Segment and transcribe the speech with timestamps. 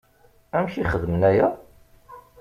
[0.55, 1.47] Amek i xedmen aya?